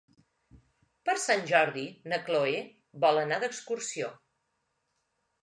Per 1.09 1.13
Sant 1.23 1.43
Jordi 1.51 1.83
na 2.13 2.19
Chloé 2.31 2.57
vol 3.05 3.21
anar 3.25 3.39
d'excursió. 3.45 4.11